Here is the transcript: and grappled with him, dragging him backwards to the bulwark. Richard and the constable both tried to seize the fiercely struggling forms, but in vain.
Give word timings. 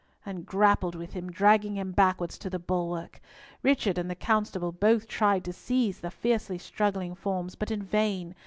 and 0.25 0.47
grappled 0.47 0.95
with 0.95 1.13
him, 1.13 1.31
dragging 1.31 1.75
him 1.77 1.91
backwards 1.91 2.39
to 2.39 2.49
the 2.49 2.57
bulwark. 2.57 3.21
Richard 3.61 3.99
and 3.99 4.09
the 4.09 4.15
constable 4.15 4.71
both 4.71 5.07
tried 5.07 5.43
to 5.43 5.53
seize 5.53 5.99
the 5.99 6.09
fiercely 6.09 6.57
struggling 6.57 7.13
forms, 7.13 7.53
but 7.53 7.69
in 7.69 7.83
vain. 7.83 8.33